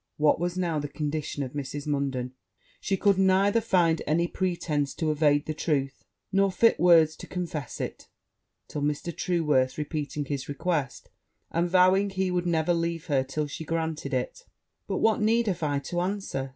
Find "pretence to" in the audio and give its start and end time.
4.27-5.11